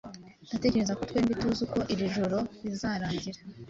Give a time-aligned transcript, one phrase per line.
[0.49, 3.39] Ndatekereza ko twembi tuzi uko iri joro rizarangira